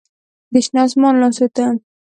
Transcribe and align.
د 0.51 0.53
شنه 0.65 0.81
اسمان 0.87 1.13
لاسو 1.21 1.47
ته 1.55 1.65